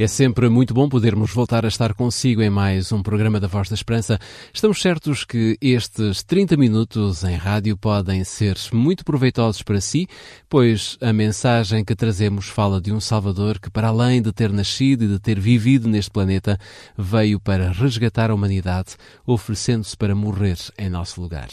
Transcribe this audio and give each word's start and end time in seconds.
É 0.00 0.06
sempre 0.06 0.48
muito 0.48 0.72
bom 0.72 0.88
podermos 0.88 1.30
voltar 1.30 1.62
a 1.66 1.68
estar 1.68 1.92
consigo 1.92 2.40
em 2.40 2.48
mais 2.48 2.90
um 2.90 3.02
programa 3.02 3.38
da 3.38 3.46
Voz 3.46 3.68
da 3.68 3.74
Esperança. 3.74 4.18
Estamos 4.50 4.80
certos 4.80 5.26
que 5.26 5.58
estes 5.60 6.22
30 6.22 6.56
minutos 6.56 7.22
em 7.22 7.36
rádio 7.36 7.76
podem 7.76 8.24
ser 8.24 8.56
muito 8.72 9.04
proveitosos 9.04 9.60
para 9.60 9.78
si, 9.78 10.08
pois 10.48 10.96
a 11.02 11.12
mensagem 11.12 11.84
que 11.84 11.94
trazemos 11.94 12.48
fala 12.48 12.80
de 12.80 12.90
um 12.90 12.98
Salvador 12.98 13.58
que, 13.58 13.68
para 13.68 13.88
além 13.88 14.22
de 14.22 14.32
ter 14.32 14.50
nascido 14.50 15.04
e 15.04 15.08
de 15.08 15.18
ter 15.18 15.38
vivido 15.38 15.86
neste 15.86 16.10
planeta, 16.10 16.58
veio 16.96 17.38
para 17.38 17.70
resgatar 17.70 18.30
a 18.30 18.34
humanidade, 18.34 18.96
oferecendo-se 19.26 19.94
para 19.98 20.14
morrer 20.14 20.56
em 20.78 20.88
nosso 20.88 21.20
lugar. 21.20 21.50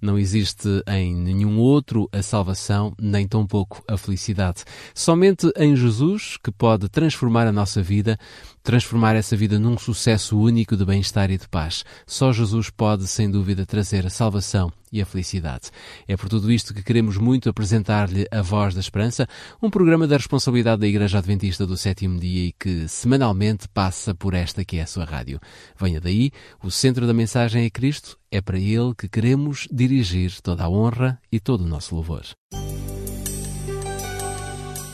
Não 0.00 0.18
existe 0.18 0.68
em 0.86 1.14
nenhum 1.14 1.58
outro 1.58 2.08
a 2.12 2.22
salvação, 2.22 2.94
nem 3.00 3.26
tampouco 3.26 3.82
a 3.88 3.96
felicidade. 3.96 4.64
Somente 4.94 5.50
em 5.56 5.74
Jesus 5.76 6.36
que 6.42 6.50
pode 6.50 6.88
transformar 6.88 7.46
a 7.46 7.52
nossa 7.52 7.82
vida, 7.82 8.18
transformar 8.62 9.16
essa 9.16 9.36
vida 9.36 9.58
num 9.58 9.78
sucesso 9.78 10.38
único 10.38 10.76
de 10.76 10.84
bem-estar 10.84 11.30
e 11.30 11.38
de 11.38 11.48
paz. 11.48 11.84
Só 12.06 12.32
Jesus 12.32 12.70
pode, 12.70 13.06
sem 13.06 13.30
dúvida, 13.30 13.64
trazer 13.64 14.06
a 14.06 14.10
salvação 14.10 14.72
e 14.96 15.02
a 15.02 15.06
felicidade. 15.06 15.70
É 16.08 16.16
por 16.16 16.28
tudo 16.28 16.50
isto 16.50 16.72
que 16.72 16.82
queremos 16.82 17.16
muito 17.18 17.48
apresentar-lhe 17.48 18.26
A 18.30 18.40
Voz 18.40 18.74
da 18.74 18.80
Esperança, 18.80 19.28
um 19.62 19.68
programa 19.68 20.06
da 20.06 20.16
responsabilidade 20.16 20.80
da 20.80 20.86
Igreja 20.86 21.18
Adventista 21.18 21.66
do 21.66 21.76
Sétimo 21.76 22.18
Dia 22.18 22.46
e 22.46 22.52
que 22.52 22.88
semanalmente 22.88 23.68
passa 23.68 24.14
por 24.14 24.32
esta 24.34 24.64
que 24.64 24.78
é 24.78 24.82
a 24.82 24.86
sua 24.86 25.04
rádio. 25.04 25.38
Venha 25.78 26.00
daí, 26.00 26.30
o 26.62 26.70
centro 26.70 27.06
da 27.06 27.12
mensagem 27.12 27.64
é 27.64 27.70
Cristo, 27.70 28.18
é 28.30 28.40
para 28.40 28.58
Ele 28.58 28.94
que 28.96 29.08
queremos 29.08 29.68
dirigir 29.70 30.40
toda 30.40 30.64
a 30.64 30.68
honra 30.68 31.18
e 31.30 31.38
todo 31.38 31.62
o 31.62 31.68
nosso 31.68 31.94
louvor. 31.94 32.24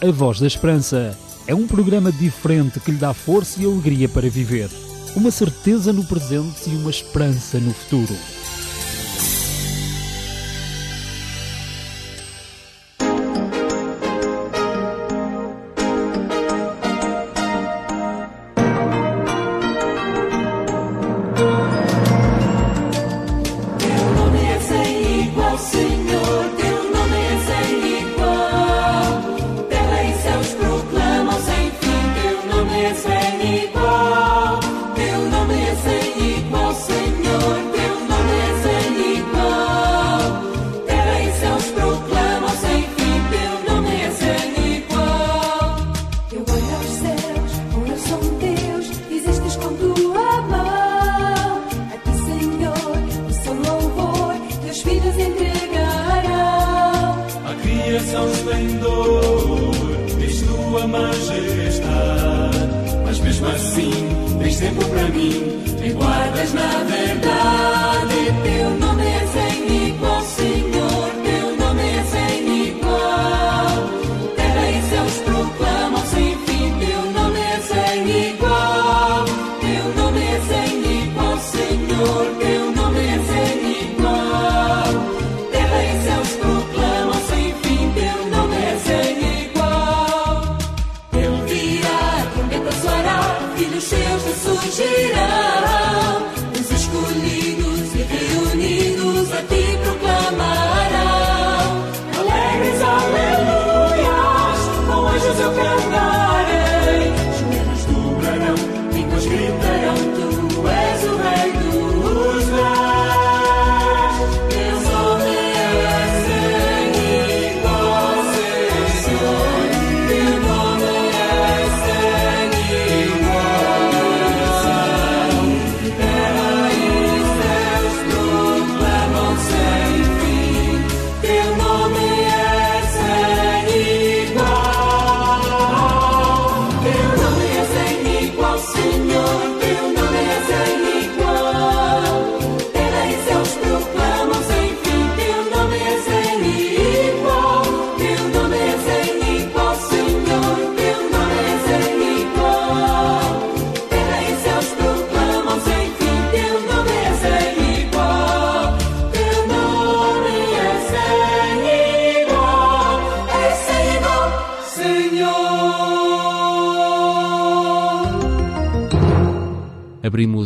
A 0.01 0.11
Voz 0.11 0.41
da 0.41 0.49
Esperança 0.49 1.17
é 1.47 1.55
um 1.55 1.67
programa 1.67 2.11
diferente 2.11 2.81
que 2.81 2.91
lhe 2.91 2.99
dá 2.99 3.15
força 3.15 3.63
e 3.63 3.65
alegria 3.65 4.09
para 4.09 4.29
viver. 4.29 4.69
Uma 5.15 5.31
certeza 5.31 5.93
no 5.93 6.05
presente 6.05 6.71
e 6.71 6.75
uma 6.75 6.91
esperança 6.91 7.61
no 7.61 7.73
futuro. 7.73 8.17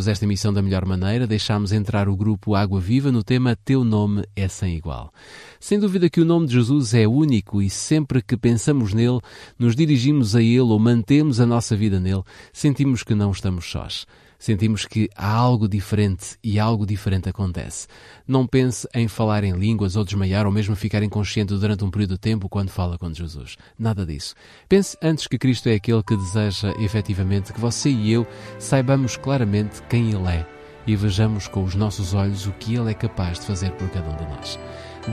Esta 0.07 0.23
emissão 0.23 0.53
da 0.53 0.61
melhor 0.61 0.85
maneira, 0.85 1.27
deixámos 1.27 1.73
entrar 1.73 2.07
o 2.07 2.15
grupo 2.15 2.55
Água 2.55 2.79
Viva 2.79 3.11
no 3.11 3.23
tema 3.23 3.57
Teu 3.57 3.83
Nome 3.83 4.23
é 4.35 4.47
Sem 4.47 4.75
Igual. 4.75 5.11
Sem 5.59 5.77
dúvida 5.77 6.09
que 6.09 6.21
o 6.21 6.25
nome 6.25 6.47
de 6.47 6.53
Jesus 6.53 6.93
é 6.93 7.05
único 7.05 7.61
e 7.61 7.69
sempre 7.69 8.21
que 8.21 8.37
pensamos 8.37 8.93
nele, 8.93 9.19
nos 9.59 9.75
dirigimos 9.75 10.33
a 10.33 10.41
ele 10.41 10.59
ou 10.61 10.79
mantemos 10.79 11.41
a 11.41 11.45
nossa 11.45 11.75
vida 11.75 11.99
nele, 11.99 12.23
sentimos 12.53 13.03
que 13.03 13.13
não 13.13 13.31
estamos 13.31 13.69
sós. 13.69 14.07
Sentimos 14.39 14.85
que 14.85 15.09
há 15.15 15.31
algo 15.31 15.67
diferente 15.67 16.37
e 16.43 16.59
algo 16.59 16.85
diferente 16.85 17.27
acontece. 17.27 17.87
Não 18.27 18.45
pense 18.45 18.87
em 18.93 19.07
falar 19.07 19.43
em 19.43 19.53
línguas 19.53 19.95
ou 19.95 20.03
desmaiar 20.03 20.45
ou 20.45 20.51
mesmo 20.51 20.75
ficar 20.75 21.01
inconsciente 21.01 21.55
durante 21.55 21.83
um 21.83 21.89
período 21.89 22.13
de 22.13 22.19
tempo 22.19 22.47
quando 22.47 22.69
fala 22.69 22.97
com 22.97 23.11
Jesus. 23.13 23.57
Nada 23.77 24.05
disso. 24.05 24.35
Pense 24.69 24.97
antes 25.01 25.27
que 25.27 25.37
Cristo 25.37 25.69
é 25.69 25.75
aquele 25.75 26.03
que 26.03 26.15
deseja 26.15 26.73
efetivamente 26.79 27.51
que 27.51 27.59
você 27.59 27.89
e 27.89 28.11
eu 28.11 28.27
saibamos 28.59 29.17
claramente 29.17 29.81
quem 29.89 30.11
Ele 30.11 30.27
é 30.27 30.47
e 30.85 30.95
vejamos 30.95 31.47
com 31.47 31.63
os 31.63 31.75
nossos 31.75 32.13
olhos 32.13 32.47
o 32.47 32.51
que 32.53 32.75
Ele 32.75 32.91
é 32.91 32.93
capaz 32.93 33.39
de 33.39 33.45
fazer 33.45 33.71
por 33.71 33.89
cada 33.89 34.09
um 34.09 34.15
de 34.15 34.23
nós. 34.23 34.59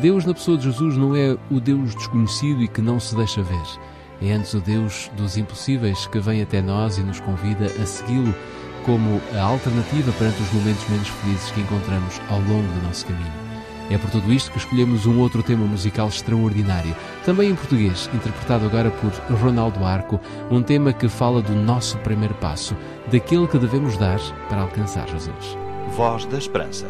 Deus, 0.00 0.25
na 0.25 0.35
pessoa 0.35 0.56
de 0.56 0.65
Jesus, 0.65 0.97
não 0.97 1.17
é 1.17 1.37
o 1.50 1.61
Deus 1.61 1.94
desconhecido 1.94 2.62
e 2.62 2.69
que 2.69 2.81
não 2.81 3.00
se 3.00 3.15
deixa 3.17 3.43
ver. 3.43 3.62
É 4.20 4.32
antes 4.32 4.55
o 4.55 4.61
Deus 4.61 5.11
dos 5.17 5.37
impossíveis 5.37 6.06
que 6.06 6.19
vem 6.20 6.43
até 6.43 6.62
nós 6.62 6.99
e 6.99 7.03
nos 7.03 7.20
convida 7.20 7.67
a 7.67 7.87
segui-lo 7.87 8.35
como 8.85 9.21
a 9.35 9.43
alternativa 9.43 10.13
perante 10.13 10.43
os 10.43 10.53
momentos 10.53 10.89
menos 10.89 11.09
felizes 11.09 11.51
que 11.51 11.61
encontramos 11.61 12.21
ao 12.31 12.39
longo 12.41 12.73
do 12.73 12.87
nosso 12.87 13.07
caminho. 13.07 13.45
É 13.91 13.99
por 13.99 14.11
tudo 14.11 14.33
isto 14.33 14.51
que 14.51 14.59
escolhemos 14.59 15.05
um 15.05 15.19
outro 15.19 15.43
tema 15.43 15.67
musical 15.67 16.09
extraordinário, 16.09 16.97
também 17.25 17.51
em 17.51 17.55
português, 17.55 18.09
interpretado 18.15 18.65
agora 18.65 18.91
por 18.91 19.13
Ronaldo 19.37 19.85
Arco, 19.85 20.19
um 20.51 20.63
tema 20.63 20.93
que 20.93 21.09
fala 21.09 21.43
do 21.43 21.55
nosso 21.55 21.99
primeiro 21.99 22.35
passo, 22.35 22.75
daquele 23.11 23.47
que 23.47 23.59
devemos 23.59 23.99
dar 23.99 24.19
para 24.49 24.63
alcançar 24.63 25.07
Jesus. 25.09 25.59
Voz 25.95 26.25
da 26.27 26.39
Esperança, 26.39 26.87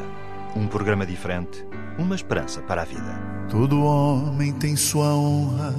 um 0.55 0.69
programa 0.69 1.05
diferente, 1.05 1.67
uma 1.99 2.15
esperança 2.15 2.61
para 2.63 2.83
a 2.83 2.85
vida. 2.85 3.21
Todo 3.51 3.83
homem 3.83 4.53
tem 4.53 4.77
sua 4.77 5.15
honra, 5.15 5.75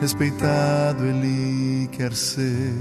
respeitado 0.00 1.04
ele 1.04 1.88
quer 1.92 2.12
ser. 2.12 2.74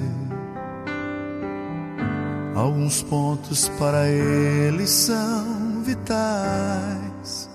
Alguns 2.57 3.03
pontos 3.03 3.69
para 3.77 4.07
ele 4.07 4.87
são 4.87 5.83
vitais. 5.83 7.47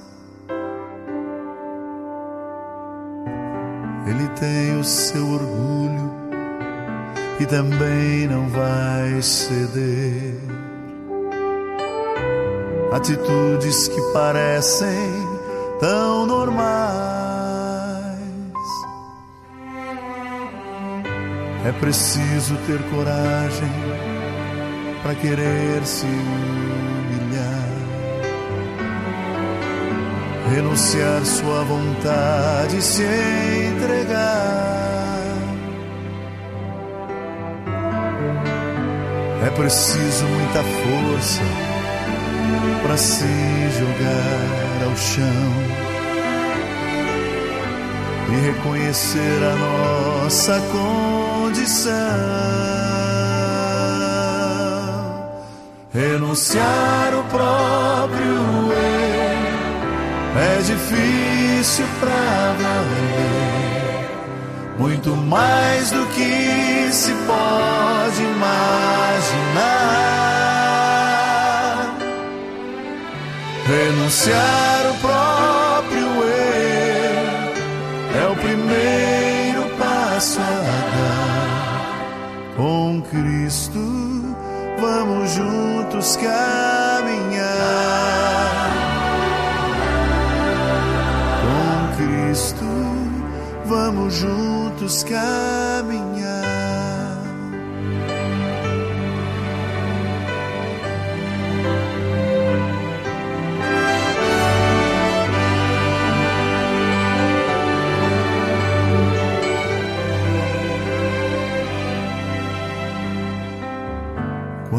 Ele 4.07 4.29
tem 4.39 4.79
o 4.79 4.85
seu 4.85 5.27
orgulho 5.29 6.09
e 7.41 7.47
também 7.47 8.29
não 8.29 8.49
vai 8.49 9.21
ceder. 9.21 10.37
Atitudes 12.93 13.89
que 13.89 14.01
parecem 14.13 15.11
tão 15.81 16.27
normais. 16.27 16.63
É 21.67 21.73
preciso 21.81 22.57
ter 22.69 22.81
coragem 22.89 24.12
para 25.03 25.15
querer 25.17 25.85
se 25.85 26.07
humilhar, 26.07 27.69
renunciar 30.55 31.25
sua 31.25 31.65
vontade, 31.65 32.81
se 32.81 33.03
entregar. 33.03 34.63
É 39.45 39.51
preciso 39.51 40.25
muita 40.25 40.63
força 40.63 41.43
para 42.83 42.97
se 42.97 43.27
jogar 43.79 44.89
ao 44.89 44.97
chão 44.97 45.53
e 48.31 48.35
reconhecer 48.47 49.43
a 49.43 49.57
nossa 49.57 50.63
condição. 50.71 52.92
Renunciar 55.95 57.13
o 57.15 57.23
próprio 57.25 58.25
eu 58.25 58.83
é 60.41 60.57
difícil 60.63 61.85
pra 62.01 62.55
valer, 62.59 64.09
muito 64.79 65.15
mais 65.15 65.91
do 65.91 66.07
que 66.15 66.91
se 66.91 67.13
pode 67.27 68.23
imaginar. 68.23 68.73
Renunciar 73.67 74.87
o 74.93 74.95
próprio 74.95 76.07
eu 76.25 77.53
é 78.19 78.27
o 78.31 78.37
primeiro 78.37 79.69
passo 79.77 80.41
a 80.41 80.45
dar 80.97 82.57
com 82.57 83.03
Cristo 83.11 84.02
vamos 84.83 85.31
juntos 85.31 86.17
caminhar 86.17 86.33
com 91.41 91.97
Cristo, 91.97 92.65
vamos 93.65 94.15
juntos 94.15 95.05
caminhar. 95.05 96.12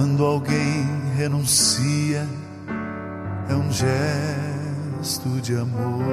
Quando 0.03 0.25
alguém 0.25 0.85
renuncia, 1.15 2.27
é 3.49 3.55
um 3.55 3.71
gesto 3.71 5.29
de 5.41 5.55
amor. 5.55 6.03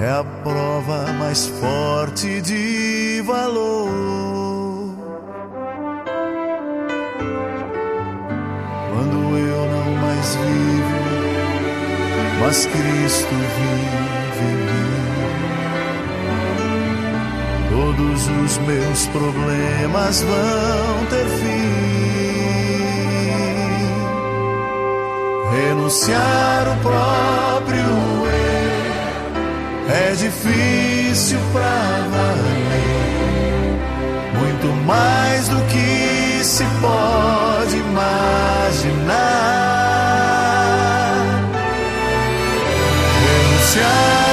É 0.00 0.10
a 0.10 0.24
prova 0.42 1.12
mais 1.12 1.46
forte 1.46 2.40
de 2.40 3.22
valor. 3.24 3.88
Quando 8.90 9.38
eu 9.38 9.66
não 9.70 9.94
mais 10.02 10.34
vivo, 10.34 10.98
mas 12.40 12.66
Cristo 12.66 13.28
vive 13.30 14.11
Todos 18.02 18.26
os 18.26 18.58
meus 18.58 19.06
problemas 19.08 20.22
vão 20.22 21.06
ter 21.08 21.24
fim. 21.24 21.62
Renunciar 25.52 26.66
o 26.68 26.76
próprio 26.82 27.78
eu 27.78 28.92
é 29.94 30.14
difícil 30.16 31.38
pra 31.52 32.08
valer, 32.10 33.78
muito 34.34 34.66
mais 34.84 35.48
do 35.48 35.62
que 35.66 36.42
se 36.44 36.64
pode 36.80 37.76
imaginar. 37.76 39.12
Renunciar 43.22 44.31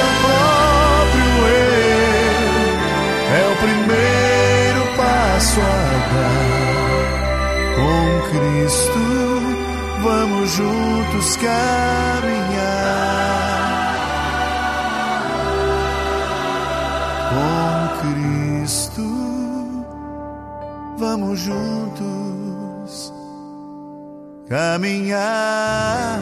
Com 7.80 8.20
Cristo, 8.28 9.04
vamos 10.02 10.50
juntos 10.50 11.36
caminhar. 11.36 11.70
Com 17.30 17.72
Cristo, 18.02 19.08
vamos 20.98 21.40
juntos 21.40 23.14
caminhar. 24.46 26.20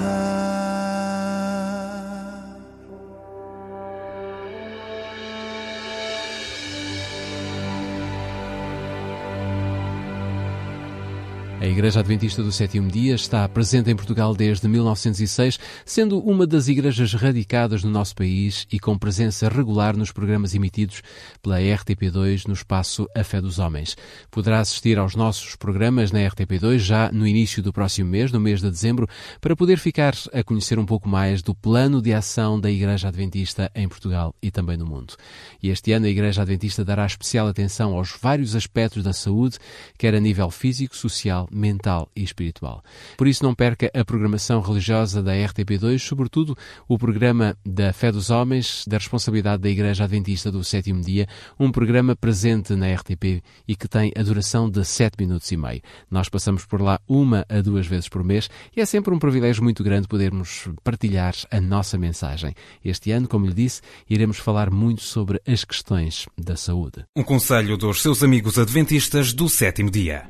A 11.61 11.67
Igreja 11.67 11.99
Adventista 11.99 12.41
do 12.41 12.53
Sétimo 12.53 12.89
Dia 12.89 13.17
está 13.17 13.49
presente 13.49 13.91
em 13.91 13.97
Portugal 13.97 14.33
desde 14.33 14.69
1906, 14.69 15.59
sendo 15.85 16.21
uma 16.21 16.47
das 16.47 16.69
igrejas 16.69 17.15
radicadas 17.15 17.83
no 17.83 17.91
nosso 17.91 18.15
país 18.15 18.65
e 18.71 18.79
com 18.79 18.97
presença 18.97 19.49
regular 19.49 19.97
nos 19.97 20.13
programas 20.13 20.55
emitidos 20.55 21.03
pela 21.43 21.59
RTP2 21.59 22.47
no 22.47 22.55
espaço 22.55 23.09
A 23.13 23.25
Fé 23.25 23.41
dos 23.41 23.59
Homens. 23.59 23.97
Poderá 24.31 24.61
assistir 24.61 25.01
aos 25.01 25.17
nossos 25.17 25.57
programas 25.57 26.13
na 26.13 26.21
RTP2 26.21 26.79
já 26.79 27.11
no 27.11 27.27
início 27.27 27.61
do 27.61 27.73
próximo 27.73 28.09
mês, 28.09 28.31
no 28.31 28.39
mês 28.39 28.61
de 28.61 28.71
dezembro, 28.71 29.09
para 29.41 29.57
poder 29.57 29.79
ficar 29.79 30.15
a 30.33 30.45
conhecer 30.45 30.79
um 30.79 30.87
pouco 30.87 31.09
mais 31.09 31.43
do 31.43 31.57
plano 31.57 32.01
de 32.01 32.15
ação 32.15 32.61
da 32.61 32.71
Igreja 32.71 33.09
Adventista 33.09 33.69
em 33.75 33.89
Portugal 33.89 34.33
e 34.41 34.53
também 34.53 34.77
no 34.77 34.87
mundo. 34.87 35.15
E 35.61 35.71
este 35.71 35.91
ano 35.91 36.07
a 36.07 36.09
Igreja 36.09 36.43
Adventista 36.43 36.85
dará 36.85 37.05
especial 37.05 37.49
atenção 37.49 37.97
aos 37.97 38.17
vários 38.23 38.55
aspectos 38.55 39.03
da 39.03 39.13
saúde, 39.13 39.59
quer 39.99 40.15
a 40.15 40.21
nível 40.21 40.53
físico, 40.53 40.97
social, 40.97 41.48
mental 41.51 42.11
e 42.15 42.23
espiritual. 42.23 42.83
Por 43.17 43.27
isso, 43.27 43.43
não 43.43 43.55
perca 43.55 43.91
a 43.95 44.05
programação 44.05 44.61
religiosa 44.61 45.23
da 45.23 45.33
RTP2, 45.33 45.99
sobretudo 45.99 46.57
o 46.87 46.99
programa 46.99 47.57
da 47.65 47.93
Fé 47.93 48.13
dos 48.13 48.31
Homens, 48.31 48.85
da 48.87 48.99
responsabilidade 48.99 49.63
da 49.63 49.69
Igreja 49.69 50.05
Adventista 50.05 50.51
do 50.51 50.63
Sétimo 50.65 51.03
Dia, 51.03 51.27
um 51.59 51.71
programa 51.71 52.15
presente 52.15 52.75
na 52.75 52.93
RTP 52.93 53.43
e 53.67 53.77
que 53.77 53.89
tem 53.89 54.13
a 54.17 54.23
duração 54.23 54.69
de 54.69 54.85
7 54.85 55.15
minutos 55.19 55.51
e 55.53 55.57
meio. 55.57 55.83
Nós 56.11 56.29
passamos 56.29 56.65
por 56.65 56.81
lá 56.81 57.01
uma 57.09 57.45
a 57.49 57.61
duas 57.61 57.87
vezes 57.87 58.09
por 58.09 58.25
mês 58.25 58.49
e 58.77 58.81
é 58.81 58.87
sempre 58.87 59.13
um 59.13 59.19
privilégio 59.19 59.63
muito 59.63 59.83
grande 59.83 60.09
podermos 60.09 60.69
partilhar 60.83 61.35
a 61.51 61.61
nossa 61.61 61.99
mensagem. 61.99 62.55
Este 62.85 63.11
ano, 63.11 63.29
como 63.29 63.47
lhe 63.47 63.55
disse, 63.55 63.81
iremos 64.09 64.39
falar 64.39 64.71
muito 64.71 65.03
sobre 65.03 65.41
as 65.47 65.65
questões 65.65 66.27
da 66.37 66.57
saúde. 66.57 67.05
Um 67.17 67.23
conselho 67.23 67.77
dos 67.77 68.03
seus 68.03 68.23
amigos 68.23 68.59
adventistas 68.59 69.33
do 69.33 69.49
sétimo 69.49 69.91
dia. 69.91 70.29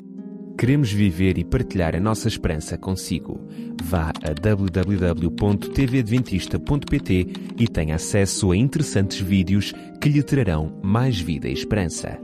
Queremos 0.58 0.90
viver 0.90 1.38
e 1.38 1.44
partilhar 1.44 1.94
a 1.94 2.00
nossa 2.00 2.26
esperança 2.26 2.76
consigo. 2.76 3.46
Vá 3.80 4.10
a 4.10 4.34
www.tvadventista.pt 4.34 7.26
e 7.56 7.68
tenha 7.68 7.94
acesso 7.94 8.50
a 8.50 8.56
interessantes 8.56 9.20
vídeos 9.20 9.72
que 10.00 10.08
lhe 10.08 10.20
trarão 10.20 10.76
mais 10.82 11.20
vida 11.20 11.48
e 11.48 11.52
esperança. 11.52 12.18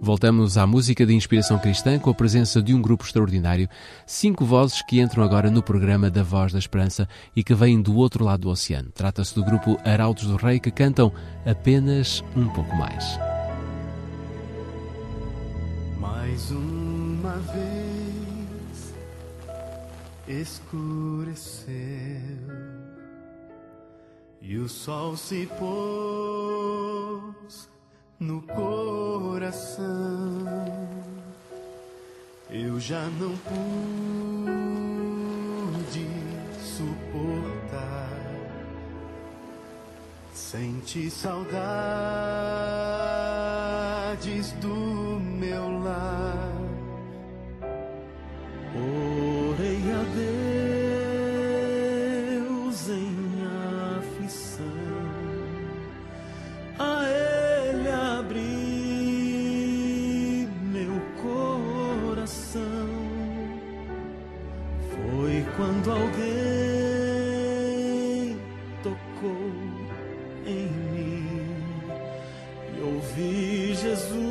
Voltamos 0.00 0.56
à 0.58 0.66
música 0.66 1.06
de 1.06 1.14
inspiração 1.14 1.60
cristã 1.60 1.96
com 1.96 2.10
a 2.10 2.14
presença 2.14 2.60
de 2.60 2.74
um 2.74 2.82
grupo 2.82 3.04
extraordinário, 3.04 3.68
cinco 4.04 4.44
vozes 4.44 4.82
que 4.82 5.00
entram 5.00 5.22
agora 5.22 5.52
no 5.52 5.62
programa 5.62 6.10
da 6.10 6.24
Voz 6.24 6.52
da 6.52 6.58
Esperança 6.58 7.08
e 7.36 7.44
que 7.44 7.54
vêm 7.54 7.80
do 7.80 7.94
outro 7.94 8.24
lado 8.24 8.40
do 8.40 8.50
oceano. 8.50 8.90
Trata-se 8.90 9.32
do 9.32 9.44
grupo 9.44 9.78
Arautos 9.84 10.26
do 10.26 10.34
Rei 10.34 10.58
que 10.58 10.72
cantam 10.72 11.12
apenas 11.46 12.24
um 12.36 12.48
pouco 12.48 12.74
mais. 12.74 13.27
Mais 16.38 16.50
uma 16.52 17.34
vez 17.52 18.94
escureceu 20.28 21.66
e 24.40 24.56
o 24.56 24.68
sol 24.68 25.16
se 25.16 25.48
pôs 25.58 27.68
no 28.20 28.40
coração. 28.42 29.84
Eu 32.48 32.78
já 32.78 33.04
não 33.18 33.36
pude 33.48 33.66
suportar. 36.62 38.16
Senti 40.32 41.10
saudades 41.10 42.97
quando 65.58 65.90
alguém 65.90 66.16
tocou 68.80 69.52
em 70.46 70.68
mim 70.92 71.42
e 72.76 72.80
ouvi 72.80 73.74
Jesus 73.74 74.28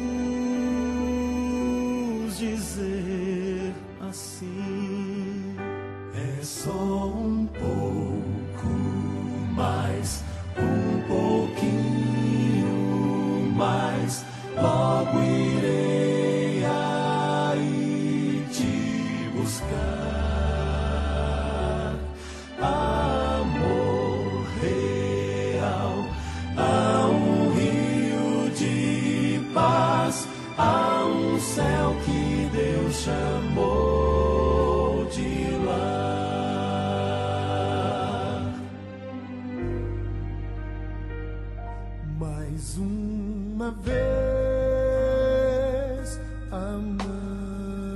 dizer 2.37 3.73
assim: 3.99 4.76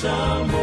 Deus 0.04 0.53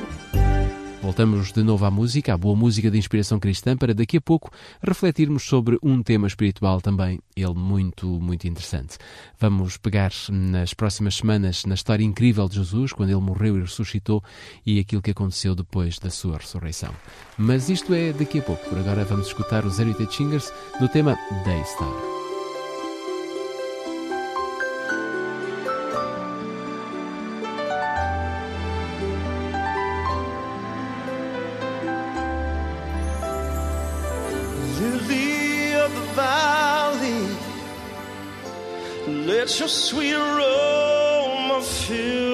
Voltamos 1.04 1.52
de 1.52 1.62
novo 1.64 1.84
à 1.84 1.92
música, 1.92 2.34
à 2.34 2.38
boa 2.38 2.56
música 2.56 2.90
de 2.90 2.98
inspiração 2.98 3.38
cristã, 3.38 3.76
para 3.76 3.94
daqui 3.94 4.16
a 4.16 4.22
pouco 4.22 4.50
refletirmos 4.82 5.44
sobre 5.44 5.78
um 5.84 6.02
tema 6.02 6.28
espiritual 6.28 6.80
também, 6.80 7.20
ele 7.36 7.54
muito, 7.54 8.08
muito 8.08 8.48
interessante. 8.48 8.98
Vamos 9.38 9.76
pegar 9.76 10.14
nas 10.30 10.74
próximas 10.74 11.16
semanas 11.16 11.66
na 11.66 11.76
história 11.76 12.06
incrível 12.06 12.48
de 12.48 12.56
Jesus, 12.56 12.94
quando 12.94 13.10
ele 13.10 13.20
morreu 13.20 13.58
e 13.58 13.62
ressuscitou, 13.64 14.24
e 14.66 14.80
aquilo 14.80 15.02
que 15.02 15.12
aconteceu 15.12 15.54
depois 15.54 16.00
da 16.00 16.10
sua 16.10 16.38
ressurreição. 16.38 16.96
Mas 17.38 17.68
isto 17.68 17.94
é 17.94 18.14
daqui 18.14 18.40
a 18.40 18.42
pouco. 18.42 18.70
Por 18.70 18.78
agora 18.78 19.04
vamos 19.04 19.28
escutar 19.28 19.66
os 19.66 19.80
Heritage 19.80 20.16
Singers 20.16 20.54
no 20.80 20.88
tema 20.88 21.18
Daystar. 21.44 22.23
Let 39.44 39.60
your 39.60 39.68
sweet 39.68 40.14
aroma 40.14 41.62
fill 41.62 42.33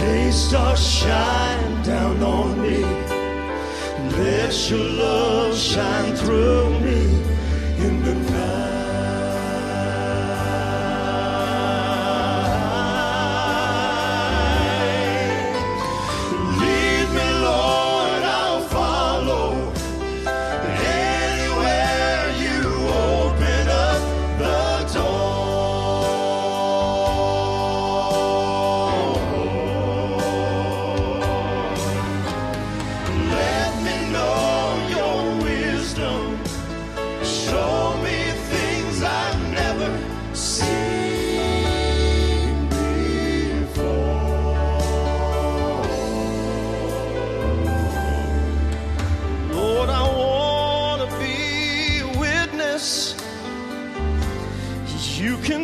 Day 0.00 0.30
star 0.30 0.74
shine 0.78 1.82
down 1.82 2.22
on 2.22 2.62
me. 2.62 2.80
Let 4.16 4.70
your 4.70 4.78
love 4.78 5.54
shine 5.54 6.16
through 6.16 6.80
me 6.80 7.09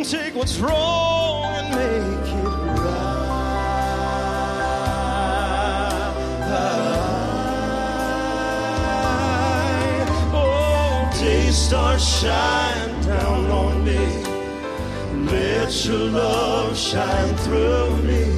take 0.09 0.35
what's 0.35 0.57
wrong 0.59 1.43
and 1.43 1.69
make 1.75 2.33
it 2.33 2.45
right. 2.45 3.27
Oh, 10.33 11.09
day 11.19 11.49
star 11.51 11.99
shine 11.99 13.01
down 13.01 13.51
on 13.51 13.83
me. 13.83 13.99
Let 15.29 15.85
your 15.85 15.97
love 15.97 16.77
shine 16.77 17.35
through 17.35 17.97
me. 18.03 18.36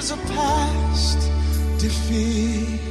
Years 0.00 0.12
of 0.12 0.18
past 0.28 1.30
defeat. 1.78 2.89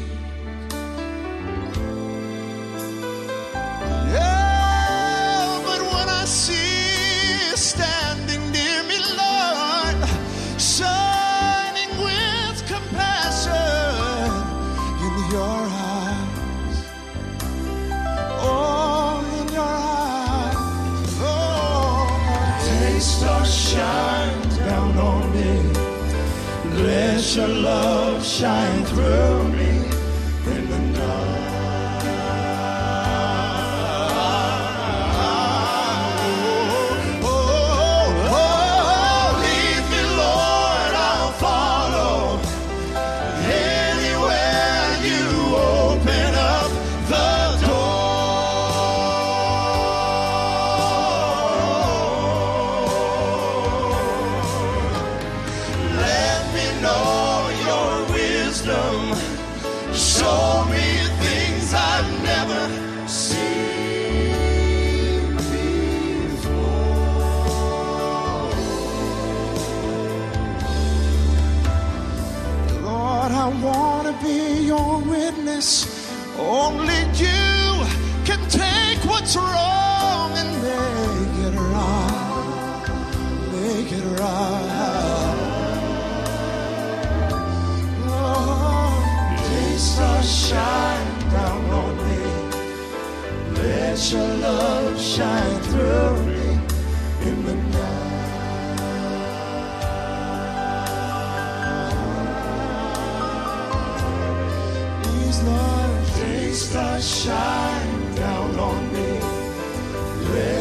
Shine 28.40 28.86
through 28.86 29.39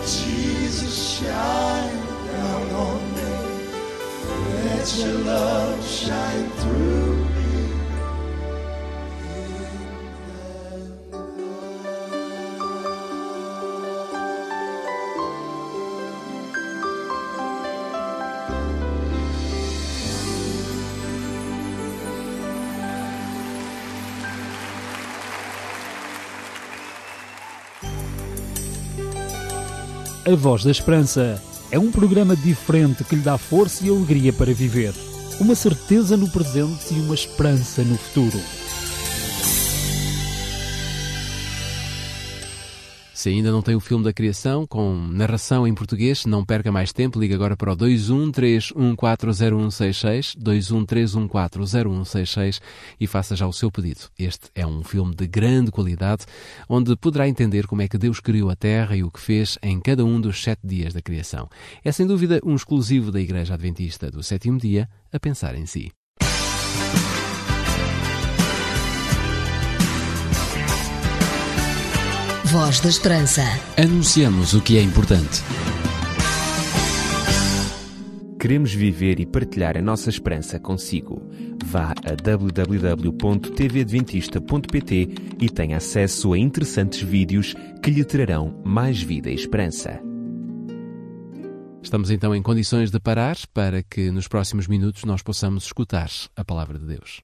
Jesus, 0.05 0.95
shine 1.17 2.01
down 2.27 2.67
on 2.71 2.99
me. 3.15 3.31
Let 4.65 4.87
your 4.97 5.17
love 5.19 5.54
A 30.27 30.35
Voz 30.35 30.63
da 30.63 30.71
Esperança 30.71 31.39
é 31.69 31.77
um 31.77 31.91
programa 31.91 32.35
diferente 32.35 33.03
que 33.03 33.15
lhe 33.15 33.21
dá 33.21 33.37
força 33.37 33.85
e 33.85 33.89
alegria 33.89 34.33
para 34.33 34.51
viver. 34.55 34.91
Uma 35.39 35.53
certeza 35.53 36.17
no 36.17 36.27
presente 36.27 36.95
e 36.95 36.99
uma 36.99 37.13
esperança 37.13 37.83
no 37.83 37.95
futuro. 37.95 38.39
Se 43.15 43.29
ainda 43.29 43.49
não 43.49 43.61
tem 43.61 43.75
o 43.75 43.79
filme 43.79 44.03
da 44.03 44.11
criação, 44.11 44.67
com 44.67 44.93
narração 44.93 45.65
em 45.65 45.73
português, 45.73 46.25
não 46.25 46.43
perca 46.43 46.69
mais 46.69 46.91
tempo, 46.91 47.17
ligue 47.17 47.33
agora 47.33 47.55
para 47.55 47.71
o 47.71 47.77
213140166, 47.77 50.35
213140166 50.37 52.59
e 52.99 53.07
faça 53.07 53.33
já 53.33 53.47
o 53.47 53.53
seu 53.53 53.71
pedido. 53.71 54.01
Este 54.19 54.49
é 54.53 54.67
um 54.67 54.83
filme 54.83 55.15
de 55.15 55.25
grande 55.27 55.71
qualidade, 55.71 56.25
onde 56.67 56.93
poderá 56.97 57.25
entender 57.25 57.67
como 57.67 57.81
é 57.81 57.87
que 57.87 57.97
Deus 57.97 58.19
criou 58.19 58.49
a 58.49 58.55
Terra 58.55 58.97
e 58.97 59.03
o 59.03 59.09
que 59.09 59.21
fez 59.21 59.57
em 59.63 59.79
cada 59.79 60.03
um 60.03 60.19
dos 60.19 60.43
sete 60.43 60.67
dias 60.67 60.93
da 60.93 61.01
criação. 61.01 61.47
É 61.85 61.93
sem 61.93 62.05
dúvida 62.05 62.41
um 62.43 62.53
exclusivo 62.53 63.13
da 63.13 63.21
Igreja 63.21 63.53
Adventista 63.53 64.11
do 64.11 64.21
sétimo 64.21 64.59
dia, 64.59 64.89
a 65.13 65.17
pensar 65.17 65.55
em 65.55 65.65
si. 65.65 65.89
Voz 72.55 72.79
da 72.79 72.87
Esperança. 72.87 73.41
Anunciamos 73.77 74.53
o 74.53 74.61
que 74.61 74.77
é 74.77 74.81
importante. 74.81 75.43
Queremos 78.39 78.73
viver 78.73 79.19
e 79.19 79.25
partilhar 79.25 79.75
a 79.75 79.81
nossa 79.81 80.09
esperança 80.09 80.57
consigo. 80.57 81.21
Vá 81.65 81.91
a 81.91 82.15
www.tvadventista.pt 82.15 85.09
e 85.37 85.49
tenha 85.49 85.75
acesso 85.75 86.31
a 86.31 86.37
interessantes 86.37 87.01
vídeos 87.01 87.53
que 87.83 87.91
lhe 87.91 88.05
trarão 88.05 88.61
mais 88.63 89.01
vida 89.01 89.29
e 89.29 89.35
esperança. 89.35 89.99
Estamos 91.83 92.09
então 92.09 92.33
em 92.33 92.41
condições 92.41 92.89
de 92.89 93.01
parar 93.01 93.35
para 93.53 93.83
que 93.83 94.09
nos 94.11 94.29
próximos 94.29 94.65
minutos 94.65 95.03
nós 95.03 95.21
possamos 95.21 95.65
escutar 95.65 96.09
a 96.37 96.45
palavra 96.45 96.79
de 96.79 96.85
Deus. 96.85 97.19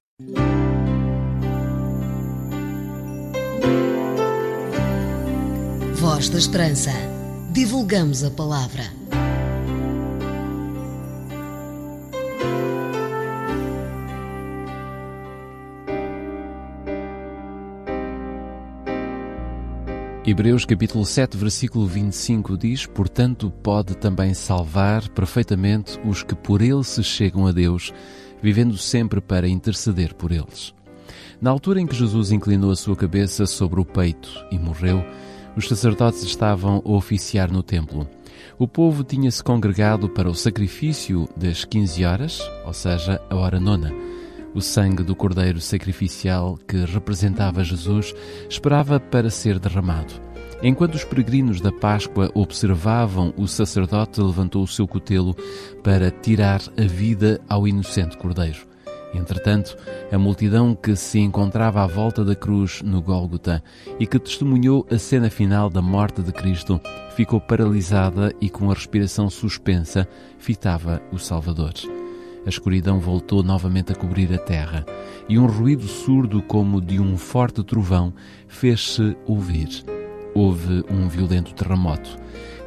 Voz 6.02 6.30
da 6.30 6.40
Esperança. 6.40 6.90
Divulgamos 7.52 8.24
a 8.24 8.32
palavra. 8.32 8.82
Hebreus 20.26 20.66
capítulo 20.66 21.06
7, 21.06 21.38
versículo 21.38 21.86
25 21.86 22.58
diz: 22.58 22.88
Portanto, 22.88 23.54
pode 23.62 23.96
também 23.96 24.34
salvar 24.34 25.08
perfeitamente 25.10 26.00
os 26.04 26.24
que 26.24 26.34
por 26.34 26.64
ele 26.64 26.84
se 26.84 27.04
chegam 27.04 27.46
a 27.46 27.52
Deus, 27.52 27.94
vivendo 28.42 28.76
sempre 28.76 29.22
para 29.22 29.48
interceder 29.48 30.16
por 30.16 30.32
eles. 30.32 30.74
Na 31.40 31.52
altura 31.52 31.80
em 31.80 31.86
que 31.86 31.96
Jesus 31.96 32.32
inclinou 32.32 32.72
a 32.72 32.76
sua 32.76 32.96
cabeça 32.96 33.46
sobre 33.46 33.80
o 33.80 33.86
peito 33.86 34.32
e 34.52 34.58
morreu, 34.58 35.06
os 35.56 35.68
sacerdotes 35.68 36.24
estavam 36.24 36.82
a 36.86 36.92
oficiar 36.92 37.52
no 37.52 37.64
templo. 37.64 38.08
O 38.58 38.68
povo 38.68 39.04
tinha-se 39.04 39.44
congregado 39.44 40.08
para 40.10 40.30
o 40.30 40.36
sacrifício 40.36 41.28
das 41.36 41.66
15 41.66 42.06
horas, 42.06 42.52
ou 42.66 42.74
seja, 42.74 43.22
a 43.30 43.36
hora 43.36 43.60
nona. 43.60 43.92
O 44.54 44.62
sangue 44.62 45.04
do 45.04 45.16
cordeiro 45.16 45.62
sacrificial 45.62 46.60
que 46.68 46.78
representava 46.86 47.64
Jesus 47.64 48.14
esperava 48.50 49.00
para 49.00 49.30
ser 49.30 49.58
derramado. 49.60 50.14
Enquanto 50.62 50.96
os 50.96 51.04
peregrinos 51.04 51.60
da 51.60 51.72
Páscoa 51.72 52.30
observavam, 52.36 53.34
o 53.36 53.48
sacerdote 53.48 54.22
levantou 54.22 54.64
o 54.64 54.68
seu 54.68 54.88
cutelo 54.88 55.36
para 55.82 56.12
tirar 56.12 56.62
a 56.78 56.84
vida 56.84 57.42
ao 57.50 57.68
inocente 57.68 58.16
cordeiro. 58.16 58.71
Entretanto, 59.14 59.76
a 60.12 60.18
multidão 60.18 60.74
que 60.74 60.96
se 60.96 61.20
encontrava 61.20 61.84
à 61.84 61.88
volta 61.88 62.24
da 62.24 62.34
cruz 62.34 62.82
no 62.82 63.02
Gólgota 63.02 63.62
e 64.00 64.08
que 64.08 64.18
testemunhou 64.18 64.86
a 64.90 64.98
cena 64.98 65.30
final 65.30 65.70
da 65.70 65.82
morte 65.82 66.22
de 66.22 66.32
Cristo 66.32 66.80
ficou 67.16 67.40
paralisada 67.42 68.34
e 68.40 68.50
com 68.50 68.72
a 68.72 68.74
respiração 68.74 69.30
suspensa 69.30 70.08
fitava 70.38 71.02
o 71.12 71.18
Salvador. 71.18 71.74
A 72.46 72.50
escuridão 72.50 73.00
voltou 73.00 73.44
novamente 73.44 73.92
a 73.92 73.96
cobrir 73.96 74.34
a 74.34 74.38
terra 74.38 74.86
e 75.28 75.38
um 75.38 75.46
ruído 75.46 75.88
surdo 75.88 76.42
como 76.42 76.82
de 76.82 77.00
um 77.00 77.18
forte 77.18 77.64
trovão 77.64 78.14
fez-se 78.48 79.16
ouvir. 79.28 79.84
Houve 80.34 80.84
um 80.90 81.10
violento 81.10 81.54
terremoto. 81.54 82.18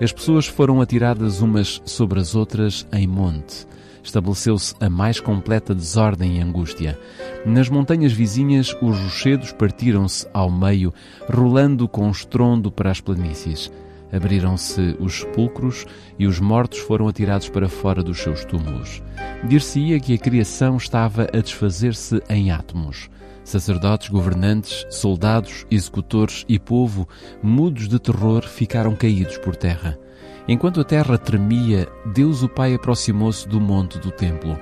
As 0.00 0.12
pessoas 0.12 0.46
foram 0.46 0.83
atiradas 0.83 1.40
umas 1.40 1.80
sobre 1.87 2.20
as 2.20 2.35
outras 2.35 2.87
em 2.92 3.07
monte 3.07 3.66
estabeleceu-se 4.04 4.74
a 4.78 4.88
mais 4.88 5.18
completa 5.18 5.74
desordem 5.74 6.36
e 6.36 6.40
angústia. 6.40 6.98
Nas 7.44 7.68
montanhas 7.68 8.12
vizinhas, 8.12 8.76
os 8.80 8.98
rochedos 8.98 9.52
partiram-se 9.52 10.28
ao 10.32 10.50
meio, 10.50 10.92
rolando 11.28 11.88
com 11.88 12.10
estrondo 12.10 12.70
para 12.70 12.90
as 12.90 13.00
planícies. 13.00 13.72
Abriram-se 14.12 14.96
os 15.00 15.20
sepulcros 15.20 15.86
e 16.18 16.26
os 16.26 16.38
mortos 16.38 16.78
foram 16.78 17.08
atirados 17.08 17.48
para 17.48 17.68
fora 17.68 18.02
dos 18.02 18.18
seus 18.20 18.44
túmulos. 18.44 19.02
Dir-se-ia 19.48 19.98
que 19.98 20.14
a 20.14 20.18
criação 20.18 20.76
estava 20.76 21.26
a 21.32 21.40
desfazer-se 21.40 22.22
em 22.28 22.50
átomos. 22.50 23.10
Sacerdotes, 23.42 24.08
governantes, 24.08 24.86
soldados, 24.88 25.66
executores 25.70 26.44
e 26.48 26.58
povo, 26.58 27.08
mudos 27.42 27.88
de 27.88 27.98
terror, 27.98 28.42
ficaram 28.44 28.94
caídos 28.94 29.36
por 29.38 29.56
terra. 29.56 29.98
Enquanto 30.46 30.80
a 30.80 30.85
terra 30.85 31.16
tremia, 31.16 31.88
Deus 32.04 32.42
o 32.42 32.48
Pai 32.48 32.74
aproximou-se 32.74 33.48
do 33.48 33.59
monte 33.59 33.98
do 33.98 34.11
templo. 34.11 34.59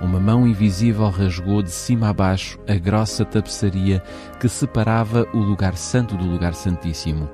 Uma 0.00 0.20
mão 0.20 0.46
invisível 0.46 1.08
rasgou 1.08 1.62
de 1.62 1.70
cima 1.70 2.08
a 2.08 2.12
baixo 2.12 2.58
a 2.68 2.74
grossa 2.74 3.24
tapeçaria 3.24 4.02
que 4.38 4.48
separava 4.48 5.26
o 5.32 5.38
lugar 5.38 5.76
santo 5.76 6.16
do 6.16 6.24
lugar 6.24 6.54
santíssimo. 6.54 7.30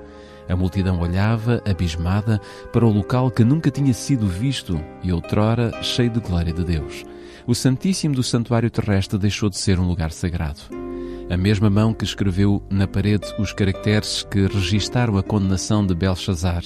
A 0.48 0.54
multidão 0.54 1.00
olhava, 1.00 1.62
abismada, 1.68 2.40
para 2.72 2.86
o 2.86 2.90
local 2.90 3.30
que 3.30 3.44
nunca 3.44 3.70
tinha 3.70 3.92
sido 3.92 4.26
visto 4.26 4.80
e 5.02 5.12
outrora 5.12 5.72
cheio 5.82 6.10
de 6.10 6.20
glória 6.20 6.52
de 6.52 6.64
Deus. 6.64 7.04
O 7.46 7.54
Santíssimo 7.54 8.14
do 8.14 8.22
Santuário 8.22 8.70
Terrestre 8.70 9.18
deixou 9.18 9.50
de 9.50 9.58
ser 9.58 9.80
um 9.80 9.86
lugar 9.86 10.12
sagrado. 10.12 10.87
A 11.30 11.36
mesma 11.36 11.68
mão 11.68 11.92
que 11.92 12.04
escreveu 12.04 12.62
na 12.70 12.86
parede 12.86 13.26
os 13.38 13.52
caracteres 13.52 14.22
que 14.22 14.46
registaram 14.46 15.18
a 15.18 15.22
condenação 15.22 15.86
de 15.86 15.94
Belshazzar 15.94 16.62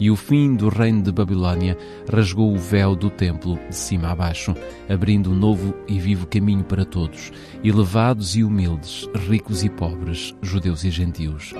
e 0.00 0.10
o 0.10 0.16
fim 0.16 0.54
do 0.54 0.70
reino 0.70 1.02
de 1.02 1.12
Babilônia 1.12 1.76
rasgou 2.10 2.54
o 2.54 2.58
véu 2.58 2.96
do 2.96 3.10
templo 3.10 3.58
de 3.68 3.76
cima 3.76 4.08
a 4.08 4.14
baixo, 4.14 4.54
abrindo 4.88 5.30
um 5.30 5.34
novo 5.34 5.74
e 5.86 5.98
vivo 5.98 6.26
caminho 6.26 6.64
para 6.64 6.86
todos, 6.86 7.30
elevados 7.62 8.34
e 8.34 8.42
humildes, 8.42 9.06
ricos 9.28 9.62
e 9.62 9.68
pobres, 9.68 10.34
judeus 10.40 10.84
e 10.84 10.90
gentios. 10.90 11.52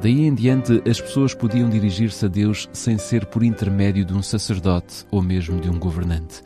Daí 0.00 0.26
em 0.26 0.34
diante, 0.34 0.82
as 0.88 1.00
pessoas 1.00 1.32
podiam 1.32 1.70
dirigir-se 1.70 2.26
a 2.26 2.28
Deus 2.28 2.68
sem 2.72 2.98
ser 2.98 3.26
por 3.26 3.44
intermédio 3.44 4.04
de 4.04 4.12
um 4.12 4.22
sacerdote 4.22 5.06
ou 5.08 5.22
mesmo 5.22 5.60
de 5.60 5.70
um 5.70 5.78
governante. 5.78 6.42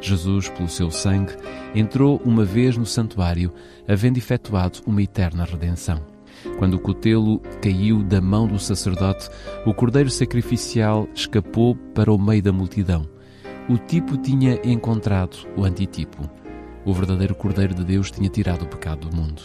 Jesus, 0.00 0.48
pelo 0.48 0.68
seu 0.68 0.90
sangue, 0.90 1.34
entrou 1.74 2.20
uma 2.24 2.44
vez 2.44 2.76
no 2.76 2.86
santuário, 2.86 3.52
havendo 3.86 4.18
efetuado 4.18 4.80
uma 4.86 5.02
eterna 5.02 5.44
redenção. 5.44 6.00
Quando 6.58 6.74
o 6.74 6.78
cutelo 6.78 7.40
caiu 7.60 8.02
da 8.02 8.20
mão 8.20 8.46
do 8.46 8.58
sacerdote, 8.58 9.28
o 9.66 9.74
cordeiro 9.74 10.10
sacrificial 10.10 11.08
escapou 11.14 11.74
para 11.94 12.12
o 12.12 12.18
meio 12.18 12.42
da 12.42 12.52
multidão. 12.52 13.08
O 13.68 13.76
tipo 13.76 14.16
tinha 14.16 14.60
encontrado 14.64 15.36
o 15.56 15.64
antitipo. 15.64 16.28
O 16.84 16.94
verdadeiro 16.94 17.34
Cordeiro 17.34 17.74
de 17.74 17.84
Deus 17.84 18.10
tinha 18.10 18.30
tirado 18.30 18.62
o 18.62 18.68
pecado 18.68 19.08
do 19.08 19.16
mundo. 19.16 19.42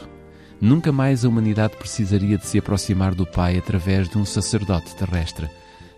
Nunca 0.61 0.93
mais 0.93 1.25
a 1.25 1.27
humanidade 1.27 1.75
precisaria 1.75 2.37
de 2.37 2.45
se 2.45 2.57
aproximar 2.57 3.13
do 3.13 3.25
Pai 3.25 3.57
através 3.57 4.07
de 4.07 4.17
um 4.17 4.23
sacerdote 4.23 4.95
terrestre. 4.95 5.49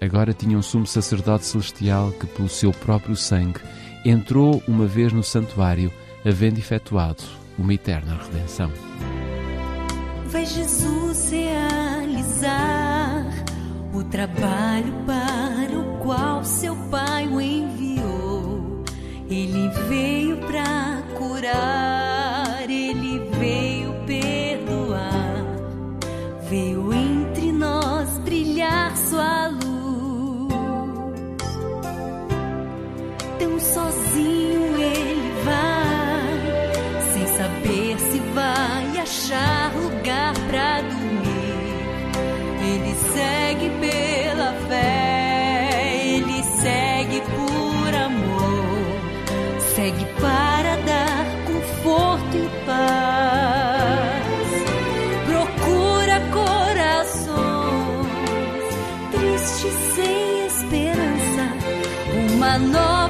Agora 0.01 0.33
tinha 0.33 0.57
um 0.57 0.61
sumo 0.61 0.87
sacerdote 0.87 1.45
celestial 1.45 2.11
que, 2.13 2.25
pelo 2.25 2.49
seu 2.49 2.71
próprio 2.71 3.15
sangue, 3.15 3.59
entrou 4.05 4.61
uma 4.67 4.85
vez 4.85 5.11
no 5.11 5.23
santuário, 5.23 5.91
havendo 6.23 6.59
efetuado 6.59 7.23
uma 7.57 7.73
eterna 7.73 8.19
redenção. 8.23 8.71
Vai 10.27 10.45
Jesus 10.45 11.31
realizar 11.31 13.25
o 13.93 14.03
trabalho 14.03 14.93
para 15.05 15.79
o 15.79 15.97
qual 15.99 16.43
seu 16.43 16.75
Pai 16.89 17.27
o 17.27 17.41
enviou. 17.41 18.83
Ele 19.29 19.69
veio 19.87 20.37
para 20.37 21.01
curar, 21.17 22.14
uma 62.75 63.04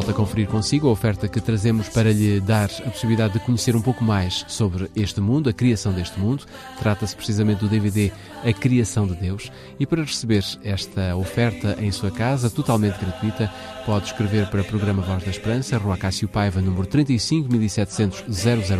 Volto 0.00 0.12
a 0.12 0.14
conferir 0.14 0.46
consigo 0.46 0.88
a 0.88 0.92
oferta 0.92 1.28
que 1.28 1.42
trazemos 1.42 1.90
para 1.90 2.10
lhe 2.10 2.40
dar 2.40 2.70
a 2.86 2.90
possibilidade 2.90 3.34
de 3.34 3.40
conhecer 3.40 3.76
um 3.76 3.82
pouco 3.82 4.02
mais 4.02 4.46
sobre 4.48 4.90
este 4.96 5.20
mundo, 5.20 5.50
a 5.50 5.52
criação 5.52 5.92
deste 5.92 6.18
mundo. 6.18 6.46
Trata-se 6.78 7.14
precisamente 7.14 7.58
do 7.58 7.68
DVD 7.68 8.10
A 8.42 8.50
Criação 8.50 9.06
de 9.06 9.14
Deus. 9.14 9.52
E 9.78 9.84
para 9.84 10.02
receber 10.02 10.42
esta 10.64 11.14
oferta 11.16 11.76
em 11.78 11.92
sua 11.92 12.10
casa, 12.10 12.48
totalmente 12.48 12.98
gratuita, 12.98 13.52
pode 13.84 14.06
escrever 14.06 14.46
para 14.46 14.62
o 14.62 14.64
programa 14.64 15.02
Voz 15.02 15.22
da 15.22 15.30
Esperança, 15.30 15.76
Rua 15.76 15.98
Cássio 15.98 16.28
Paiva, 16.28 16.62
número 16.62 16.86
35700 16.86 18.24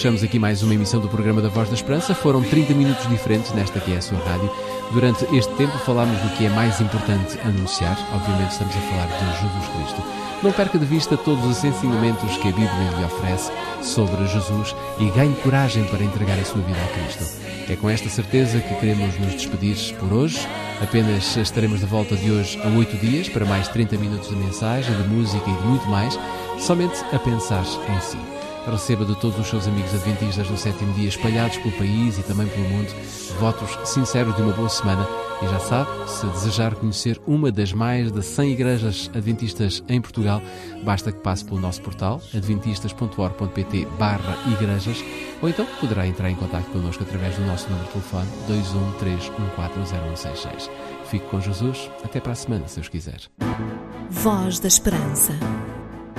Fechamos 0.00 0.22
aqui 0.22 0.38
mais 0.38 0.62
uma 0.62 0.72
emissão 0.72 0.98
do 0.98 1.10
programa 1.10 1.42
da 1.42 1.50
Voz 1.50 1.68
da 1.68 1.74
Esperança. 1.74 2.14
Foram 2.14 2.42
30 2.42 2.72
minutos 2.72 3.06
diferentes 3.06 3.52
nesta 3.52 3.78
que 3.78 3.92
é 3.92 3.98
a 3.98 4.00
sua 4.00 4.16
rádio. 4.20 4.50
Durante 4.92 5.26
este 5.36 5.52
tempo 5.56 5.76
falámos 5.80 6.18
do 6.22 6.38
que 6.38 6.46
é 6.46 6.48
mais 6.48 6.80
importante 6.80 7.38
anunciar. 7.44 7.98
Obviamente 8.14 8.52
estamos 8.52 8.74
a 8.74 8.80
falar 8.80 9.06
de 9.08 9.26
Jesus 9.42 9.68
Cristo. 9.76 10.02
Não 10.42 10.52
perca 10.52 10.78
de 10.78 10.86
vista 10.86 11.18
todos 11.18 11.44
os 11.44 11.62
ensinamentos 11.62 12.34
que 12.38 12.48
a 12.48 12.50
Bíblia 12.50 12.96
lhe 12.96 13.04
oferece 13.04 13.52
sobre 13.82 14.26
Jesus 14.26 14.74
e 15.00 15.10
ganhe 15.10 15.34
coragem 15.42 15.84
para 15.84 16.02
entregar 16.02 16.38
a 16.38 16.44
sua 16.46 16.62
vida 16.62 16.78
a 16.82 16.98
Cristo. 16.98 17.38
É 17.68 17.76
com 17.76 17.90
esta 17.90 18.08
certeza 18.08 18.58
que 18.58 18.74
queremos 18.76 19.18
nos 19.18 19.34
despedir 19.34 19.76
por 19.96 20.14
hoje. 20.14 20.48
Apenas 20.82 21.36
estaremos 21.36 21.80
de 21.80 21.86
volta 21.86 22.16
de 22.16 22.30
hoje 22.30 22.58
a 22.64 22.68
8 22.68 22.96
dias 22.96 23.28
para 23.28 23.44
mais 23.44 23.68
30 23.68 23.98
minutos 23.98 24.30
de 24.30 24.36
mensagem, 24.36 24.96
de 24.96 25.06
música 25.10 25.44
e 25.46 25.52
de 25.52 25.68
muito 25.68 25.86
mais, 25.90 26.18
somente 26.58 27.04
a 27.12 27.18
pensar 27.18 27.66
em 27.94 28.00
si. 28.00 28.39
Receba 28.66 29.04
de 29.04 29.14
todos 29.16 29.38
os 29.38 29.46
seus 29.46 29.66
amigos 29.66 29.94
adventistas 29.94 30.48
do 30.48 30.56
sétimo 30.56 30.92
dia 30.94 31.08
espalhados 31.08 31.58
pelo 31.58 31.72
país 31.72 32.18
e 32.18 32.22
também 32.22 32.46
pelo 32.48 32.68
mundo 32.68 32.90
votos 33.38 33.70
sinceros 33.88 34.34
de 34.36 34.42
uma 34.42 34.52
boa 34.52 34.68
semana 34.68 35.06
e 35.42 35.46
já 35.46 35.58
sabe, 35.58 35.90
se 36.06 36.26
desejar 36.26 36.74
conhecer 36.74 37.18
uma 37.26 37.50
das 37.50 37.72
mais 37.72 38.12
de 38.12 38.22
100 38.22 38.52
igrejas 38.52 39.10
adventistas 39.14 39.82
em 39.88 39.98
Portugal, 40.00 40.42
basta 40.82 41.10
que 41.10 41.20
passe 41.20 41.44
pelo 41.44 41.58
nosso 41.58 41.80
portal 41.80 42.20
adventistas.org.pt 42.34 43.86
barra 43.98 44.36
igrejas 44.52 45.02
ou 45.40 45.48
então 45.48 45.66
poderá 45.80 46.06
entrar 46.06 46.30
em 46.30 46.34
contato 46.34 46.70
connosco 46.70 47.02
através 47.02 47.36
do 47.36 47.46
nosso 47.46 47.70
número 47.70 47.86
de 47.86 47.92
telefone 47.92 48.28
213140166. 48.48 50.68
Fique 51.06 51.24
com 51.26 51.40
Jesus. 51.40 51.90
Até 52.04 52.20
para 52.20 52.32
a 52.32 52.36
semana, 52.36 52.68
se 52.68 52.76
Deus 52.76 52.88
quiser. 52.88 53.20
Voz 54.10 54.60
da 54.60 54.68
Esperança. 54.68 55.32